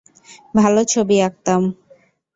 ভালো 0.53 0.81
ছবি 0.85 1.17
আঁকতাম। 1.21 1.61